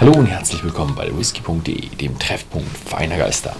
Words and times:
Hallo 0.00 0.12
und 0.12 0.26
herzlich 0.26 0.62
willkommen 0.62 0.94
bei 0.94 1.10
whisky.de, 1.12 1.88
dem 1.96 2.20
Treffpunkt 2.20 2.68
feiner 2.88 3.16
Geister. 3.16 3.56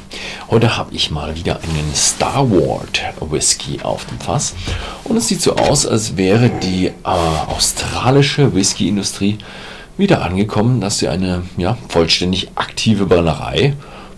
Heute 0.48 0.76
habe 0.76 0.94
ich 0.94 1.10
mal 1.10 1.34
wieder 1.34 1.56
einen 1.56 1.92
Starward 1.92 3.02
Whisky 3.18 3.80
auf 3.82 4.04
dem 4.04 4.20
Fass 4.20 4.54
und 5.02 5.16
es 5.16 5.26
sieht 5.26 5.42
so 5.42 5.56
aus, 5.56 5.84
als 5.84 6.16
wäre 6.16 6.48
die 6.48 6.86
äh, 6.86 6.92
australische 7.02 8.54
Whisky-Industrie 8.54 9.38
wieder 9.96 10.22
angekommen, 10.22 10.80
dass 10.80 11.00
sie 11.00 11.08
eine 11.08 11.42
ja, 11.56 11.76
vollständig 11.88 12.50
aktive 12.54 13.06
Brennerei 13.06 13.74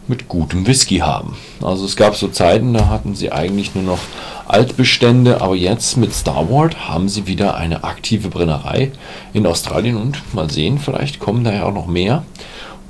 mit 0.08 0.28
gutem 0.28 0.66
Whisky 0.66 0.98
haben. 0.98 1.36
Also 1.62 1.84
es 1.84 1.96
gab 1.96 2.16
so 2.16 2.28
Zeiten, 2.28 2.74
da 2.74 2.88
hatten 2.88 3.14
sie 3.14 3.32
eigentlich 3.32 3.74
nur 3.74 3.84
noch 3.84 4.00
Altbestände, 4.48 5.40
aber 5.40 5.54
jetzt 5.54 5.96
mit 5.96 6.12
Starward 6.12 6.88
haben 6.88 7.08
sie 7.08 7.26
wieder 7.26 7.54
eine 7.54 7.84
aktive 7.84 8.28
Brennerei 8.28 8.90
in 9.32 9.46
Australien 9.46 9.96
und 9.96 10.34
mal 10.34 10.50
sehen, 10.50 10.78
vielleicht 10.78 11.20
kommen 11.20 11.44
da 11.44 11.52
ja 11.52 11.64
auch 11.64 11.74
noch 11.74 11.86
mehr. 11.86 12.24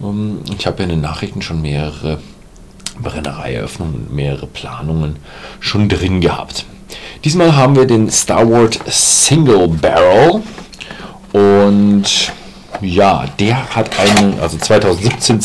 Ähm, 0.02 0.41
ich 0.59 0.66
habe 0.66 0.79
ja 0.79 0.85
in 0.85 0.91
den 0.91 1.01
Nachrichten 1.02 1.43
schon 1.43 1.61
mehrere 1.61 2.19
Brennereieröffnungen, 3.02 4.15
mehrere 4.15 4.47
Planungen 4.47 5.16
schon 5.61 5.88
drin 5.88 6.21
gehabt. 6.21 6.65
Diesmal 7.24 7.55
haben 7.55 7.77
wir 7.77 7.87
den 7.87 8.11
Starward 8.11 8.80
Single 8.88 9.69
Barrel 9.69 10.43
und 11.33 12.33
ja, 12.80 13.27
der 13.38 13.74
hat 13.74 13.91
einen, 13.99 14.41
also 14.41 14.57
2017, 14.57 15.41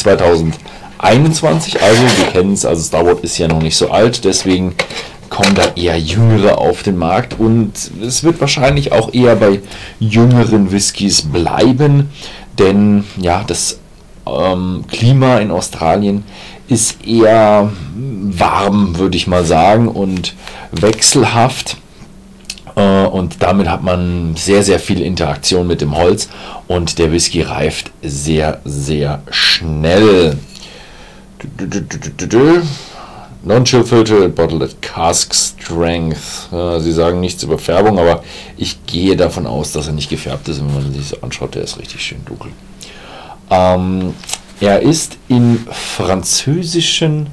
2021, 1.05 1.81
also 1.83 2.01
wir 2.01 2.25
kennen 2.31 2.53
es, 2.53 2.65
also 2.65 2.81
Starward 2.81 3.23
ist 3.23 3.37
ja 3.37 3.47
noch 3.47 3.61
nicht 3.61 3.77
so 3.77 3.91
alt, 3.91 4.23
deswegen 4.25 4.73
kommen 5.29 5.53
da 5.53 5.73
eher 5.75 5.99
Jüngere 5.99 6.57
auf 6.57 6.81
den 6.81 6.97
Markt. 6.97 7.39
Und 7.39 7.73
es 8.01 8.23
wird 8.23 8.41
wahrscheinlich 8.41 8.91
auch 8.91 9.13
eher 9.13 9.35
bei 9.35 9.59
jüngeren 9.99 10.71
Whiskys 10.71 11.21
bleiben, 11.21 12.09
denn 12.57 13.03
ja, 13.17 13.43
das 13.45 13.79
ähm, 14.25 14.85
Klima 14.89 15.37
in 15.37 15.51
Australien 15.51 16.23
ist 16.67 17.05
eher 17.05 17.71
warm, 17.95 18.97
würde 18.97 19.17
ich 19.17 19.27
mal 19.27 19.45
sagen, 19.45 19.87
und 19.87 20.33
wechselhaft. 20.71 21.77
Äh, 22.75 23.05
und 23.05 23.43
damit 23.43 23.69
hat 23.69 23.83
man 23.83 24.35
sehr, 24.35 24.63
sehr 24.63 24.79
viel 24.79 25.01
Interaktion 25.01 25.67
mit 25.67 25.81
dem 25.81 25.95
Holz. 25.95 26.29
Und 26.67 26.97
der 26.97 27.11
Whisky 27.11 27.41
reift 27.41 27.91
sehr, 28.01 28.61
sehr 28.65 29.21
schnell. 29.29 30.39
Non-Chill 33.43 33.83
Filter 33.83 34.27
Bottled 34.29 34.63
at 34.63 34.81
Cask 34.81 35.33
Strength. 35.33 36.49
Sie 36.79 36.91
sagen 36.91 37.19
nichts 37.19 37.43
über 37.43 37.59
Färbung, 37.59 37.99
aber 37.99 38.23
ich 38.57 38.85
gehe 38.87 39.15
davon 39.15 39.45
aus, 39.45 39.71
dass 39.71 39.87
er 39.87 39.93
nicht 39.93 40.09
gefärbt 40.09 40.47
ist. 40.47 40.59
Wenn 40.59 40.73
man 40.73 40.93
sich 40.93 41.09
so 41.09 41.17
anschaut, 41.21 41.53
der 41.53 41.63
ist 41.63 41.77
richtig 41.77 42.01
schön 42.01 42.25
dunkel. 42.25 42.51
Ähm, 43.51 44.15
er 44.59 44.81
ist 44.81 45.17
in 45.27 45.65
französischen 45.69 47.27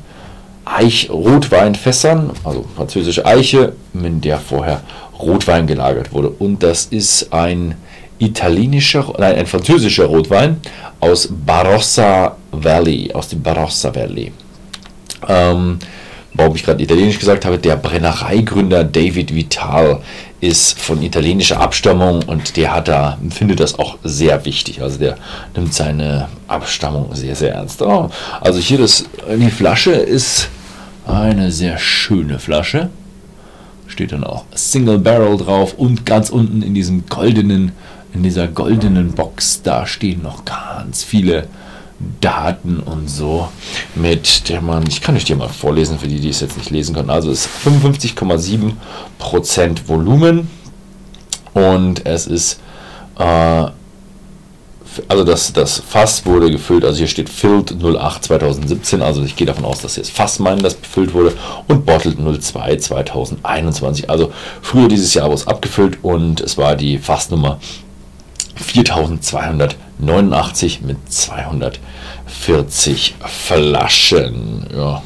Eich 0.65 1.09
Rotweinfässern, 1.11 2.33
also 2.45 2.67
französische 2.77 3.25
Eiche, 3.25 3.73
in 3.95 4.21
der 4.21 4.39
vorher 4.39 4.83
Rotwein 5.19 5.67
gelagert 5.67 6.13
wurde. 6.13 6.29
Und 6.29 6.63
das 6.63 6.87
ist 6.87 7.33
ein 7.33 7.75
italienischer, 8.19 9.13
nein, 9.19 9.37
ein 9.37 9.47
französischer 9.47 10.05
Rotwein 10.05 10.61
aus 11.01 11.29
Barossa 11.31 12.37
Valley, 12.53 13.13
aus 13.13 13.29
dem 13.29 13.43
Barossa 13.43 13.95
Valley. 13.95 14.33
Ähm, 15.29 15.79
warum 16.35 16.55
ich 16.55 16.65
gerade 16.65 16.83
Italienisch 16.83 17.19
gesagt 17.19 17.45
habe, 17.45 17.59
der 17.59 17.77
Brennereigründer 17.77 18.85
David 18.85 19.35
Vital 19.35 20.01
ist 20.41 20.79
von 20.79 21.03
italienischer 21.03 21.61
Abstammung 21.61 22.23
und 22.25 22.57
der 22.57 22.75
hat 22.75 22.89
da, 22.89 23.19
findet 23.31 23.61
das 23.61 23.79
auch 23.79 23.99
sehr 24.03 24.45
wichtig. 24.45 24.83
Also 24.83 24.99
der 24.99 25.17
nimmt 25.55 25.73
seine 25.73 26.29
Abstammung 26.49 27.15
sehr, 27.15 27.37
sehr 27.37 27.55
ernst. 27.55 27.81
Oh, 27.83 28.11
also 28.41 28.59
hier 28.59 28.79
das, 28.79 29.05
die 29.37 29.51
Flasche 29.51 29.93
ist 29.93 30.49
eine 31.07 31.53
sehr 31.53 31.79
schöne 31.79 32.39
Flasche. 32.39 32.91
Steht 33.87 34.13
dann 34.13 34.25
auch 34.25 34.45
Single 34.55 34.99
Barrel 34.99 35.37
drauf 35.37 35.75
und 35.75 36.07
ganz 36.07 36.31
unten 36.31 36.63
in 36.63 36.75
diesem 36.75 37.07
goldenen, 37.07 37.73
in 38.15 38.23
dieser 38.23 38.49
goldenen 38.49 39.13
Box, 39.13 39.63
da 39.63 39.87
stehen 39.87 40.23
noch 40.23 40.45
ganz 40.45 41.05
viele 41.05 41.47
Daten 42.21 42.81
und 42.81 43.09
so, 43.09 43.49
mit 43.95 44.49
der 44.49 44.61
man, 44.61 44.87
ich 44.87 45.01
kann 45.01 45.17
euch 45.17 45.25
die 45.25 45.35
mal 45.35 45.49
vorlesen, 45.49 45.99
für 45.99 46.09
die, 46.09 46.21
die 46.21 46.31
es 46.31 46.41
jetzt 46.41 46.57
nicht 46.57 46.71
lesen 46.71 46.95
können. 46.95 47.11
Also 47.11 47.31
es 47.31 47.47
ist 47.47 47.67
55,7% 47.67 48.75
Volumen 49.87 50.49
und 51.55 52.07
es 52.07 52.27
ist, 52.27 52.61
äh, 53.19 53.67
also 55.09 55.25
das, 55.25 55.53
das 55.53 55.81
Fass 55.81 56.27
wurde 56.27 56.51
gefüllt, 56.51 56.85
also 56.85 56.99
hier 56.99 57.07
steht 57.07 57.31
Filled 57.31 57.83
08 57.83 58.25
2017, 58.25 59.03
also 59.03 59.23
ich 59.23 59.37
gehe 59.37 59.47
davon 59.47 59.65
aus, 59.65 59.81
dass 59.81 59.95
hier 59.95 60.03
das 60.03 60.11
Fass 60.11 60.39
meinen, 60.39 60.63
das 60.63 60.75
befüllt 60.75 61.15
wurde 61.15 61.35
und 61.67 61.87
Bottled 61.87 62.19
02 62.19 62.77
2021, 62.77 64.11
also 64.11 64.33
früher 64.61 64.89
dieses 64.89 65.15
Jahr 65.15 65.27
wurde 65.27 65.37
es 65.37 65.47
abgefüllt 65.47 65.99
und 66.03 66.41
es 66.41 66.59
war 66.59 66.77
die 66.77 66.99
Fassnummer 66.99 67.59
4289 68.57 70.83
mit 70.83 70.99
240 71.13 73.15
Flaschen. 73.25 74.67
Ja. 74.75 75.03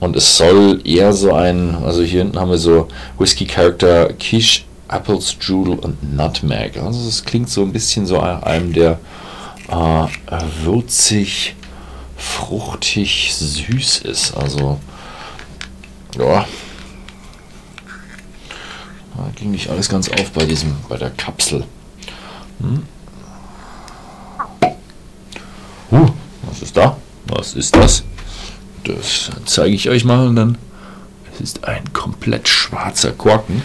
Und 0.00 0.16
es 0.16 0.36
soll 0.36 0.80
eher 0.84 1.12
so 1.12 1.34
ein, 1.34 1.76
also 1.84 2.02
hier 2.02 2.22
hinten 2.22 2.38
haben 2.38 2.50
wir 2.50 2.58
so 2.58 2.88
Whisky 3.18 3.46
Character 3.46 4.12
Quiche, 4.14 4.62
Apples, 4.88 5.36
Jewel 5.40 5.78
und 5.78 6.16
Nutmeg. 6.16 6.78
Also 6.78 7.08
es 7.08 7.24
klingt 7.24 7.50
so 7.50 7.62
ein 7.62 7.72
bisschen 7.72 8.06
so 8.06 8.20
einem, 8.20 8.72
der 8.72 8.98
äh, 9.68 10.06
würzig, 10.62 11.56
fruchtig, 12.16 13.34
süß 13.34 13.98
ist. 13.98 14.36
Also 14.36 14.78
ja, 16.16 16.46
da 19.16 19.30
ging 19.34 19.50
nicht 19.50 19.68
alles 19.68 19.88
ganz 19.88 20.08
auf 20.08 20.30
bei 20.30 20.44
diesem, 20.44 20.76
bei 20.88 20.96
der 20.96 21.10
Kapsel. 21.10 21.64
Hm? 22.60 22.82
Uh, 25.90 26.08
was 26.42 26.62
ist 26.62 26.76
da? 26.76 26.96
Was 27.26 27.54
ist 27.54 27.74
das? 27.76 28.04
Das 28.84 29.30
zeige 29.46 29.74
ich 29.74 29.88
euch 29.88 30.04
mal 30.04 30.26
und 30.26 30.36
dann. 30.36 30.58
Es 31.32 31.40
ist 31.40 31.64
ein 31.64 31.92
komplett 31.92 32.48
schwarzer 32.48 33.12
Korken. 33.12 33.62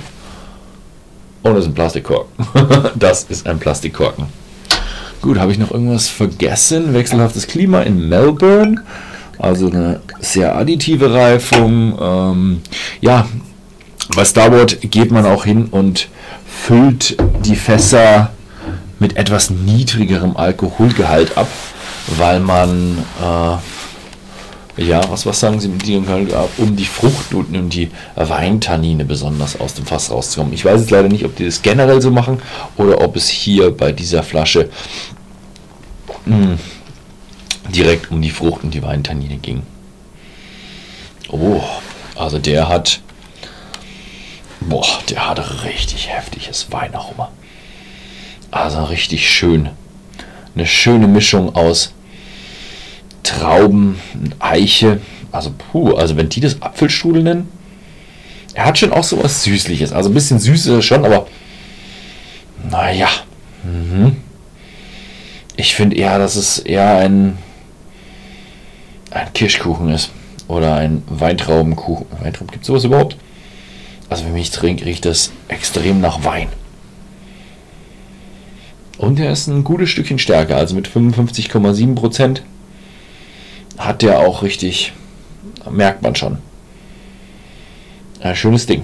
Oh, 1.43 1.49
das 1.49 1.63
ist 1.63 1.71
ein 1.71 1.73
Plastikkorken. 1.73 2.45
das 2.95 3.23
ist 3.23 3.47
ein 3.47 3.59
Plastikkorken. 3.59 4.27
Gut, 5.21 5.39
habe 5.39 5.51
ich 5.51 5.57
noch 5.57 5.71
irgendwas 5.71 6.07
vergessen? 6.07 6.93
Wechselhaftes 6.93 7.47
Klima 7.47 7.81
in 7.81 8.09
Melbourne. 8.09 8.83
Also 9.39 9.67
eine 9.69 10.01
sehr 10.19 10.55
additive 10.55 11.13
Reifung. 11.13 11.97
Ähm, 11.99 12.61
ja, 13.01 13.27
bei 14.15 14.23
Starboard 14.25 14.79
geht 14.81 15.11
man 15.11 15.25
auch 15.25 15.45
hin 15.45 15.67
und 15.71 16.09
füllt 16.45 17.17
die 17.43 17.55
Fässer 17.55 18.31
mit 19.03 19.17
etwas 19.17 19.49
niedrigerem 19.49 20.37
Alkoholgehalt 20.37 21.37
ab, 21.37 21.49
weil 22.15 22.39
man, 22.39 22.99
äh, 23.21 24.81
ja, 24.81 25.01
was, 25.09 25.25
was 25.25 25.41
sagen 25.41 25.59
Sie 25.59 25.67
mit 25.67 25.85
niedrigem 25.85 26.07
Alkoholgehalt 26.07 26.45
ab, 26.45 26.49
um 26.57 26.77
die 26.77 26.85
Fruchtnoten 26.85 27.57
und 27.57 27.73
die 27.73 27.91
Weintannine 28.15 29.03
besonders 29.03 29.59
aus 29.59 29.73
dem 29.73 29.85
Fass 29.85 30.09
rauszukommen. 30.09 30.53
Ich 30.53 30.63
weiß 30.63 30.79
jetzt 30.79 30.91
leider 30.91 31.09
nicht, 31.09 31.25
ob 31.25 31.35
die 31.35 31.43
das 31.43 31.61
generell 31.61 32.01
so 32.01 32.11
machen 32.11 32.41
oder 32.77 33.01
ob 33.01 33.17
es 33.17 33.27
hier 33.27 33.75
bei 33.75 33.91
dieser 33.91 34.23
Flasche 34.23 34.69
mh, 36.25 36.37
hm, 36.37 36.59
direkt 37.75 38.09
um 38.09 38.21
die 38.21 38.31
Frucht 38.31 38.63
und 38.63 38.73
die 38.73 38.83
Weintannine 38.83 39.35
ging. 39.35 39.63
Oh, 41.27 41.61
also 42.15 42.39
der 42.39 42.69
hat, 42.69 43.01
boah, 44.61 44.87
der 45.09 45.27
hat 45.27 45.65
richtig 45.65 46.07
heftiges 46.07 46.71
Weinaroma. 46.71 47.29
Also 48.53 48.83
richtig 48.83 49.27
schön. 49.27 49.69
Eine 50.53 50.67
schöne 50.67 51.07
Mischung 51.07 51.55
aus 51.55 51.91
Trauben, 53.23 53.99
Eiche. 54.37 54.99
Also 55.31 55.51
puh, 55.57 55.93
also 55.93 56.17
wenn 56.17 56.29
die 56.29 56.39
das 56.39 56.61
Apfelstrudel 56.61 57.23
nennen. 57.23 57.49
Er 58.53 58.65
hat 58.65 58.77
schon 58.77 58.93
auch 58.93 59.03
so 59.03 59.23
was 59.23 59.43
Süßliches. 59.43 59.91
Also 59.91 60.11
ein 60.11 60.13
bisschen 60.13 60.39
süß 60.39 60.67
ist 60.67 60.71
er 60.71 60.81
schon, 60.83 61.03
aber 61.03 61.25
naja. 62.69 63.09
Mhm. 63.63 64.17
Ich 65.55 65.73
finde 65.73 65.95
eher, 65.95 66.19
dass 66.19 66.35
es 66.35 66.59
eher 66.59 66.97
ein, 66.97 67.39
ein 69.09 69.33
Kirschkuchen 69.33 69.89
ist. 69.89 70.11
Oder 70.47 70.75
ein 70.75 71.01
Weintraubenkuchen. 71.07 72.05
Weintrauben, 72.21 72.51
gibt 72.51 72.61
es 72.61 72.67
sowas 72.67 72.83
überhaupt? 72.83 73.17
Also 74.11 74.25
wenn 74.25 74.37
ich 74.37 74.51
trinke, 74.51 74.85
riecht 74.85 75.05
das 75.05 75.31
extrem 75.47 76.01
nach 76.01 76.23
Wein. 76.23 76.49
Und 79.03 79.19
er 79.19 79.33
ist 79.33 79.47
ein 79.47 79.65
gutes 79.65 79.89
Stückchen 79.89 80.17
stärker, 80.17 80.55
also 80.55 80.75
mit 80.75 80.87
55,7 80.87 81.93
Prozent 81.93 82.41
hat 83.77 84.01
der 84.01 84.19
auch 84.19 84.43
richtig, 84.43 84.93
merkt 85.69 86.01
man 86.01 86.15
schon. 86.15 86.37
Ja, 88.23 88.33
schönes 88.33 88.65
Ding. 88.65 88.83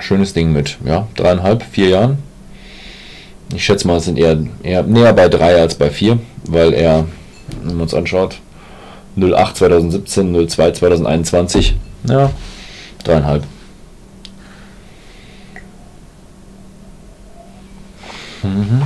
Schönes 0.00 0.32
Ding 0.32 0.54
mit, 0.54 0.78
ja, 0.86 1.06
dreieinhalb, 1.16 1.62
vier 1.64 1.88
Jahren. 1.90 2.18
Ich 3.54 3.66
schätze 3.66 3.86
mal, 3.86 3.98
es 3.98 4.06
sind 4.06 4.18
eher, 4.18 4.38
eher 4.62 4.84
näher 4.84 5.12
bei 5.12 5.28
3 5.28 5.60
als 5.60 5.74
bei 5.74 5.90
4, 5.90 6.18
weil 6.48 6.72
er, 6.72 7.04
wenn 7.62 7.74
man 7.74 7.82
uns 7.82 7.92
anschaut, 7.92 8.38
08 9.20 9.54
2017, 9.54 10.48
02 10.48 10.70
2021, 10.70 11.76
ja, 12.08 12.30
dreieinhalb. 13.04 13.44
Mhm. 18.44 18.82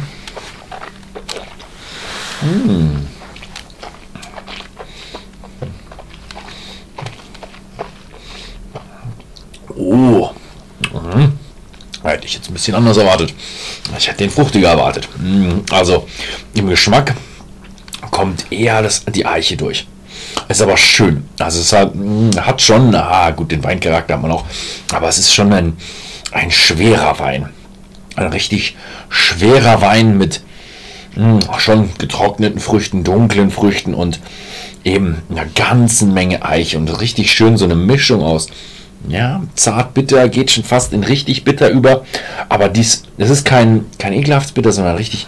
Mmh. 2.43 3.07
Oh. 9.77 10.31
Mhm. 10.93 11.33
Hätte 12.05 12.27
ich 12.27 12.35
jetzt 12.35 12.49
ein 12.49 12.55
bisschen 12.55 12.75
anders 12.77 12.97
erwartet. 12.97 13.35
Ich 13.99 14.07
hätte 14.07 14.19
den 14.19 14.31
fruchtiger 14.31 14.69
erwartet. 14.71 15.09
Mhm. 15.19 15.65
Also 15.73 16.07
im 16.55 16.69
Geschmack 16.69 17.15
kommt 18.13 18.51
eher 18.53 18.83
das, 18.83 19.05
die 19.07 19.27
Eiche 19.27 19.57
durch. 19.57 19.87
Ist 20.49 20.63
aber 20.63 20.77
schön. 20.77 21.29
Also 21.39 21.61
es 21.61 21.73
hat, 21.73 21.95
mhm, 21.95 22.31
hat 22.39 22.63
schon, 22.63 22.95
ah 22.95 23.31
gut, 23.31 23.51
den 23.51 23.65
Weincharakter 23.65 24.15
hat 24.15 24.23
man 24.23 24.31
auch, 24.31 24.45
aber 24.93 25.09
es 25.09 25.19
ist 25.19 25.35
schon 25.35 25.53
ein, 25.53 25.77
ein 26.33 26.51
schwerer 26.51 27.19
Wein. 27.19 27.51
Ein 28.19 28.33
richtig 28.33 28.77
schwerer 29.09 29.81
Wein 29.81 30.19
mit 30.19 30.43
mh, 31.17 31.59
schon 31.59 31.91
getrockneten 31.99 32.61
Früchten, 32.61 33.05
dunklen 33.05 33.51
Früchten 33.51 33.95
und 33.95 34.21
eben 34.85 35.23
einer 35.31 35.47
ganzen 35.47 36.15
Menge 36.15 36.45
Eiche 36.45 36.79
und 36.79 36.89
richtig 37.01 37.33
schön 37.33 37.57
so 37.57 37.65
eine 37.65 37.75
Mischung 37.75 38.23
aus 38.23 38.49
ja, 39.07 39.43
zart 39.55 39.95
bitter, 39.95 40.29
geht 40.29 40.51
schon 40.51 40.65
fast 40.65 40.93
in 40.93 41.05
richtig 41.05 41.45
bitter 41.45 41.71
über. 41.71 42.05
Aber 42.49 42.69
dies, 42.69 43.05
das 43.17 43.31
ist 43.31 43.45
kein, 43.45 43.87
kein 43.99 44.13
ekelhaftes 44.13 44.53
Bitter, 44.53 44.73
sondern 44.73 44.97
richtig 44.97 45.27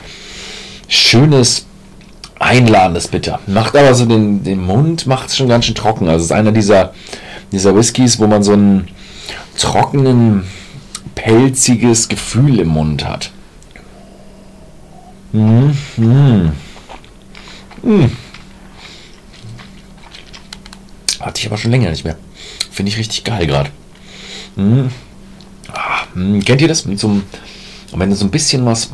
schönes, 0.89 1.67
einladendes 2.39 3.09
Bitter. 3.09 3.39
Macht 3.47 3.77
aber 3.77 3.95
so 3.95 4.07
den, 4.07 4.43
den 4.43 4.65
Mund, 4.65 5.07
macht 5.07 5.29
es 5.29 5.37
schon 5.37 5.49
ganz 5.49 5.67
schön 5.67 5.75
trocken. 5.75 6.09
Also 6.09 6.19
es 6.19 6.25
ist 6.25 6.33
einer 6.33 6.53
dieser, 6.53 6.95
dieser 7.53 7.75
Whiskys, 7.77 8.19
wo 8.19 8.27
man 8.27 8.43
so 8.43 8.53
einen 8.53 8.89
trockenen, 9.57 10.45
pelziges 11.23 12.09
Gefühl 12.09 12.61
im 12.61 12.69
Mund 12.69 13.07
hat. 13.07 13.31
Mmh. 15.33 15.75
Mmh. 15.97 16.53
Hatte 21.21 21.41
ich 21.41 21.47
aber 21.47 21.59
schon 21.59 21.71
länger 21.71 21.91
nicht 21.91 22.05
mehr. 22.05 22.17
Finde 22.71 22.91
ich 22.91 22.99
richtig 22.99 23.25
geil 23.25 23.47
gerade. 23.47 23.71
Hm. 24.57 24.89
Ah, 25.73 26.07
hm. 26.15 26.43
Kennt 26.45 26.63
ihr 26.63 26.69
das? 26.69 26.87
Mit 26.87 26.99
so 26.99 27.09
einem, 27.09 27.23
wenn 27.95 28.09
du 28.09 28.17
so 28.17 28.25
ein 28.25 28.31
bisschen 28.31 28.65
was 28.65 28.91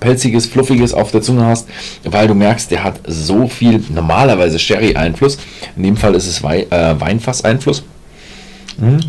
pelziges, 0.00 0.46
fluffiges 0.46 0.94
auf 0.94 1.10
der 1.10 1.20
Zunge 1.20 1.44
hast, 1.44 1.68
weil 2.04 2.28
du 2.28 2.34
merkst, 2.34 2.70
der 2.70 2.82
hat 2.82 3.00
so 3.06 3.46
viel 3.46 3.84
normalerweise 3.90 4.58
Sherry-Einfluss. 4.58 5.38
In 5.76 5.82
dem 5.82 5.96
Fall 5.96 6.14
ist 6.14 6.26
es 6.26 6.42
Wei 6.42 6.66
äh, 6.70 6.98
Weinfass-Einfluss. 6.98 7.82
Hm. 8.78 9.00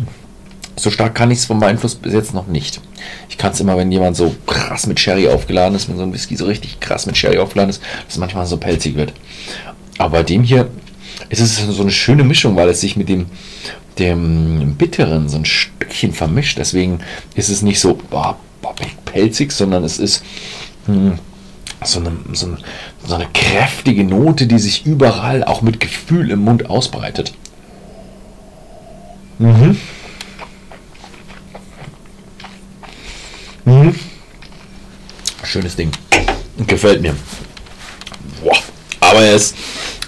So 0.80 0.90
stark 0.90 1.14
kann 1.14 1.30
ich 1.30 1.40
es 1.40 1.44
vom 1.44 1.60
Weinfluss 1.60 1.94
bis 1.94 2.14
jetzt 2.14 2.32
noch 2.32 2.46
nicht. 2.46 2.80
Ich 3.28 3.36
kann 3.36 3.52
es 3.52 3.60
immer, 3.60 3.76
wenn 3.76 3.92
jemand 3.92 4.16
so 4.16 4.34
krass 4.46 4.86
mit 4.86 4.98
Sherry 4.98 5.28
aufgeladen 5.28 5.74
ist, 5.74 5.90
wenn 5.90 5.98
so 5.98 6.04
ein 6.04 6.14
Whisky 6.14 6.36
so 6.36 6.46
richtig 6.46 6.80
krass 6.80 7.04
mit 7.04 7.18
Sherry 7.18 7.36
aufgeladen 7.36 7.68
ist, 7.68 7.82
dass 8.06 8.14
es 8.14 8.18
manchmal 8.18 8.46
so 8.46 8.56
pelzig 8.56 8.96
wird. 8.96 9.12
Aber 9.98 10.10
bei 10.12 10.22
dem 10.22 10.42
hier 10.42 10.70
ist 11.28 11.40
es 11.40 11.58
so 11.58 11.82
eine 11.82 11.90
schöne 11.90 12.24
Mischung, 12.24 12.56
weil 12.56 12.70
es 12.70 12.80
sich 12.80 12.96
mit 12.96 13.10
dem 13.10 13.26
dem 13.98 14.76
Bitteren 14.76 15.28
so 15.28 15.36
ein 15.36 15.44
Stückchen 15.44 16.14
vermischt. 16.14 16.56
Deswegen 16.56 17.00
ist 17.34 17.50
es 17.50 17.60
nicht 17.60 17.78
so 17.78 17.98
boah, 18.08 18.38
boah, 18.62 18.74
pelzig, 19.04 19.52
sondern 19.52 19.84
es 19.84 19.98
ist 19.98 20.24
hm, 20.86 21.18
so, 21.84 22.00
eine, 22.00 22.12
so, 22.32 22.46
eine, 22.46 22.56
so 23.06 23.14
eine 23.16 23.26
kräftige 23.34 24.04
Note, 24.04 24.46
die 24.46 24.58
sich 24.58 24.86
überall 24.86 25.44
auch 25.44 25.60
mit 25.60 25.78
Gefühl 25.78 26.30
im 26.30 26.38
Mund 26.38 26.70
ausbreitet. 26.70 27.34
Mhm. 29.38 29.76
Schönes 35.50 35.74
Ding. 35.74 35.90
Gefällt 36.68 37.02
mir. 37.02 37.12
Boah. 38.40 38.56
Aber 39.00 39.18
er 39.18 39.34
ist, 39.34 39.56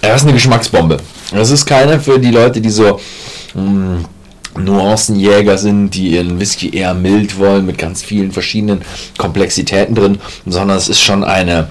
er 0.01 0.15
ist 0.15 0.23
eine 0.23 0.31
Geschmacksbombe. 0.31 0.99
Das 1.33 1.51
ist 1.51 1.65
keine 1.65 1.99
für 1.99 2.17
die 2.17 2.31
Leute, 2.31 2.61
die 2.61 2.69
so 2.69 3.01
hm, 3.51 4.05
Nuancenjäger 4.57 5.57
sind, 5.57 5.89
die 5.89 6.11
ihren 6.11 6.39
Whisky 6.39 6.73
eher 6.73 6.93
mild 6.93 7.37
wollen, 7.37 7.65
mit 7.65 7.77
ganz 7.77 8.01
vielen 8.01 8.31
verschiedenen 8.31 8.83
Komplexitäten 9.17 9.95
drin, 9.95 10.21
sondern 10.45 10.77
es 10.77 10.87
ist 10.87 11.01
schon 11.01 11.25
eine, 11.25 11.67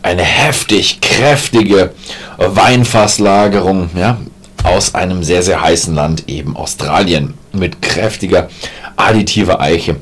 eine 0.00 0.22
heftig 0.22 1.02
kräftige 1.02 1.92
Weinfasslagerung 2.38 3.90
ja, 3.94 4.16
aus 4.62 4.94
einem 4.94 5.22
sehr, 5.22 5.42
sehr 5.42 5.60
heißen 5.60 5.94
Land, 5.94 6.26
eben 6.26 6.56
Australien, 6.56 7.34
mit 7.52 7.82
kräftiger 7.82 8.48
additiver 8.96 9.60
Eiche 9.60 9.96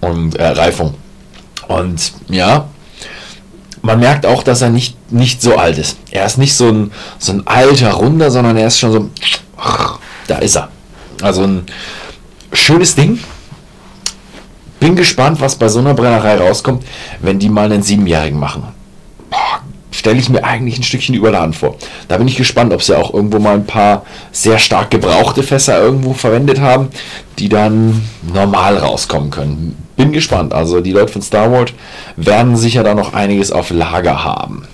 und 0.00 0.36
äh, 0.36 0.46
Reifung. 0.46 0.94
Und 1.68 2.12
ja, 2.28 2.68
man 3.82 4.00
merkt 4.00 4.24
auch, 4.24 4.42
dass 4.42 4.62
er 4.62 4.70
nicht, 4.70 4.96
nicht 5.12 5.42
so 5.42 5.56
alt 5.56 5.78
ist. 5.78 5.98
Er 6.10 6.24
ist 6.24 6.38
nicht 6.38 6.54
so 6.54 6.68
ein, 6.68 6.92
so 7.18 7.32
ein 7.32 7.46
alter 7.46 7.92
Runder, 7.92 8.30
sondern 8.30 8.56
er 8.56 8.68
ist 8.68 8.78
schon 8.78 8.92
so 8.92 9.10
da 10.26 10.36
ist 10.38 10.56
er. 10.56 10.68
Also 11.22 11.42
ein 11.42 11.66
schönes 12.52 12.94
Ding. 12.94 13.18
Bin 14.80 14.96
gespannt, 14.96 15.40
was 15.40 15.56
bei 15.56 15.68
so 15.68 15.78
einer 15.78 15.94
Brennerei 15.94 16.36
rauskommt, 16.36 16.84
wenn 17.20 17.38
die 17.38 17.48
mal 17.48 17.72
einen 17.72 17.82
Siebenjährigen 17.82 18.38
machen. 18.38 18.64
Stelle 19.90 20.18
ich 20.18 20.28
mir 20.28 20.44
eigentlich 20.44 20.78
ein 20.78 20.82
Stückchen 20.82 21.14
überladen 21.14 21.54
vor. 21.54 21.76
Da 22.08 22.18
bin 22.18 22.28
ich 22.28 22.36
gespannt, 22.36 22.72
ob 22.72 22.82
sie 22.82 22.98
auch 22.98 23.14
irgendwo 23.14 23.38
mal 23.38 23.54
ein 23.54 23.66
paar 23.66 24.04
sehr 24.32 24.58
stark 24.58 24.90
gebrauchte 24.90 25.42
Fässer 25.42 25.80
irgendwo 25.80 26.12
verwendet 26.12 26.60
haben, 26.60 26.88
die 27.38 27.48
dann 27.48 28.06
normal 28.22 28.76
rauskommen 28.76 29.30
können. 29.30 29.83
Bin 30.04 30.12
gespannt. 30.12 30.52
Also 30.52 30.82
die 30.82 30.92
Leute 30.92 31.10
von 31.10 31.22
Star 31.22 31.50
Wars 31.50 31.70
werden 32.16 32.58
sicher 32.58 32.84
da 32.84 32.94
noch 32.94 33.14
einiges 33.14 33.50
auf 33.50 33.70
Lager 33.70 34.22
haben. 34.22 34.68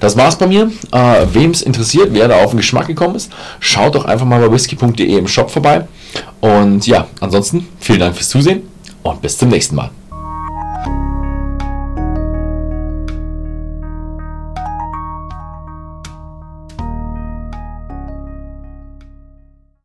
Das 0.00 0.18
war's 0.18 0.36
bei 0.36 0.46
mir. 0.46 0.70
Äh, 0.92 1.24
Wem 1.32 1.52
es 1.52 1.62
interessiert, 1.62 2.10
wer 2.12 2.28
da 2.28 2.44
auf 2.44 2.50
den 2.50 2.58
Geschmack 2.58 2.88
gekommen 2.88 3.14
ist, 3.14 3.32
schaut 3.58 3.94
doch 3.94 4.04
einfach 4.04 4.26
mal 4.26 4.38
bei 4.46 4.52
whisky.de 4.52 5.16
im 5.16 5.26
Shop 5.28 5.50
vorbei. 5.50 5.88
Und 6.42 6.86
ja, 6.86 7.06
ansonsten 7.20 7.66
vielen 7.80 8.00
Dank 8.00 8.16
fürs 8.16 8.28
Zusehen 8.28 8.64
und 9.02 9.22
bis 9.22 9.38
zum 9.38 9.48
nächsten 9.48 9.76
Mal. 9.76 9.90